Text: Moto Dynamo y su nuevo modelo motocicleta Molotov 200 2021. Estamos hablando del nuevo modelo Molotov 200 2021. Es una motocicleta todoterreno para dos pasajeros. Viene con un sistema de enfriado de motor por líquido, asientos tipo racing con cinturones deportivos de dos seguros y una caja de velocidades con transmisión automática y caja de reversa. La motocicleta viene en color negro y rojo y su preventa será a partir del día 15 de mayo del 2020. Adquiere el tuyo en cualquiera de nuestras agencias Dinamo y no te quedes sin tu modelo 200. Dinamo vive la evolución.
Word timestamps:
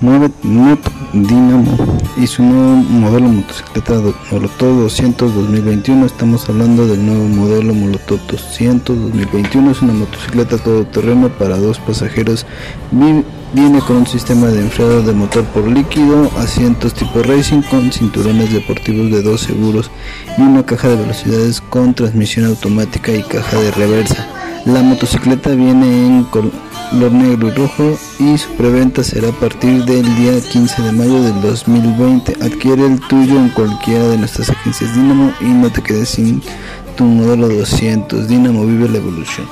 Moto 0.00 0.90
Dynamo 1.12 1.98
y 2.16 2.26
su 2.28 2.44
nuevo 2.44 2.76
modelo 2.76 3.28
motocicleta 3.28 3.94
Molotov 4.30 4.82
200 4.82 5.34
2021. 5.34 6.06
Estamos 6.06 6.48
hablando 6.48 6.86
del 6.86 7.04
nuevo 7.04 7.24
modelo 7.24 7.74
Molotov 7.74 8.20
200 8.28 8.96
2021. 8.96 9.72
Es 9.72 9.82
una 9.82 9.94
motocicleta 9.94 10.56
todoterreno 10.58 11.30
para 11.30 11.56
dos 11.56 11.80
pasajeros. 11.80 12.46
Viene 12.92 13.80
con 13.80 13.96
un 13.96 14.06
sistema 14.06 14.46
de 14.46 14.60
enfriado 14.60 15.02
de 15.02 15.14
motor 15.14 15.42
por 15.46 15.66
líquido, 15.66 16.30
asientos 16.38 16.94
tipo 16.94 17.20
racing 17.24 17.62
con 17.62 17.90
cinturones 17.90 18.52
deportivos 18.52 19.10
de 19.10 19.22
dos 19.22 19.40
seguros 19.40 19.90
y 20.36 20.42
una 20.42 20.64
caja 20.64 20.90
de 20.90 20.96
velocidades 20.96 21.60
con 21.60 21.94
transmisión 21.94 22.46
automática 22.46 23.12
y 23.12 23.24
caja 23.24 23.58
de 23.58 23.72
reversa. 23.72 24.28
La 24.64 24.82
motocicleta 24.82 25.50
viene 25.50 26.06
en 26.06 26.24
color 26.90 27.12
negro 27.12 27.48
y 27.48 27.50
rojo 27.52 27.98
y 28.18 28.38
su 28.38 28.50
preventa 28.56 29.02
será 29.04 29.28
a 29.28 29.32
partir 29.32 29.84
del 29.84 30.04
día 30.16 30.40
15 30.40 30.82
de 30.82 30.92
mayo 30.92 31.22
del 31.22 31.40
2020. 31.40 32.36
Adquiere 32.44 32.86
el 32.86 33.00
tuyo 33.08 33.38
en 33.38 33.50
cualquiera 33.50 34.08
de 34.08 34.18
nuestras 34.18 34.50
agencias 34.50 34.94
Dinamo 34.94 35.32
y 35.40 35.44
no 35.44 35.70
te 35.70 35.82
quedes 35.82 36.10
sin 36.10 36.42
tu 36.96 37.04
modelo 37.04 37.48
200. 37.48 38.28
Dinamo 38.28 38.66
vive 38.66 38.88
la 38.88 38.98
evolución. 38.98 39.46